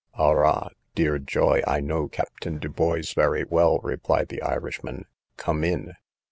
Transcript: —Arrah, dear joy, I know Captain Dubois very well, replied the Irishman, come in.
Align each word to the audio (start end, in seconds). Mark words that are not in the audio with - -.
—Arrah, 0.17 0.69
dear 0.95 1.19
joy, 1.19 1.61
I 1.67 1.79
know 1.79 2.07
Captain 2.07 2.57
Dubois 2.57 3.13
very 3.13 3.43
well, 3.43 3.77
replied 3.83 4.29
the 4.29 4.41
Irishman, 4.41 5.05
come 5.37 5.63
in. 5.63 5.93